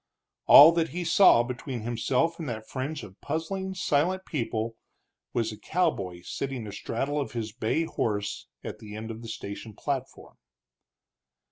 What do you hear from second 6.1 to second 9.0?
sitting astraddle of his bay horse at the